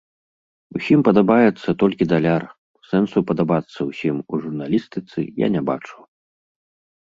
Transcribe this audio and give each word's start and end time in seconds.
Усім 0.77 0.99
падабаецца 1.07 1.69
толькі 1.83 2.07
даляр, 2.13 2.43
сэнсу 2.93 3.17
падабацца 3.33 3.79
ўсім 3.91 4.17
у 4.33 4.41
журналістыцы 4.47 5.19
я 5.45 5.53
не 5.59 5.63
бачу. 5.71 5.97